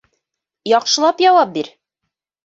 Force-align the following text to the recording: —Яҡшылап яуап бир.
—Яҡшылап 0.69 1.21
яуап 1.23 1.51
бир. 1.59 1.69